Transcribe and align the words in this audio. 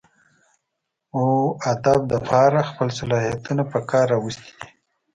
اوادب 1.17 1.99
دپاره 2.13 2.59
خپل 2.69 2.87
صلاحيتونه 2.99 3.63
پکار 3.71 4.05
راوستي 4.13 4.51
دي 4.59 4.69